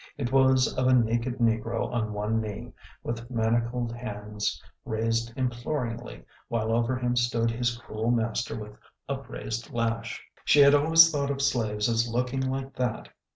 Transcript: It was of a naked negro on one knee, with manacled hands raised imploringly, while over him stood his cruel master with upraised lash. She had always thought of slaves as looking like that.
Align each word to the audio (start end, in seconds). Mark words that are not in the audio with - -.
It 0.17 0.31
was 0.31 0.73
of 0.79 0.87
a 0.87 0.95
naked 0.95 1.37
negro 1.37 1.87
on 1.93 2.11
one 2.11 2.41
knee, 2.41 2.73
with 3.03 3.29
manacled 3.29 3.91
hands 3.91 4.59
raised 4.83 5.31
imploringly, 5.35 6.25
while 6.47 6.71
over 6.71 6.97
him 6.97 7.15
stood 7.15 7.51
his 7.51 7.77
cruel 7.77 8.09
master 8.09 8.55
with 8.59 8.75
upraised 9.07 9.71
lash. 9.71 10.23
She 10.43 10.61
had 10.61 10.73
always 10.73 11.11
thought 11.11 11.29
of 11.29 11.39
slaves 11.39 11.87
as 11.87 12.09
looking 12.09 12.41
like 12.41 12.73
that. 12.77 13.09